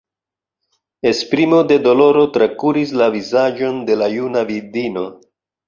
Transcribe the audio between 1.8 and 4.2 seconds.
doloro trakuris la vizaĝon de la